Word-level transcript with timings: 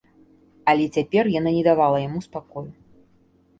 Але 0.73 0.85
цяпер 0.99 1.23
яна 1.35 1.53
не 1.59 1.63
давала 1.69 1.97
яму 2.07 2.19
спакою. 2.29 2.67